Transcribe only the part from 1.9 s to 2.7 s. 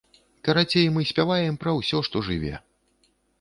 што жыве.